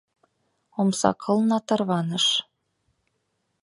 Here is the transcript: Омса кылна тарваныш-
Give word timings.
Омса 0.79 1.11
кылна 1.23 1.59
тарваныш- 1.67 2.25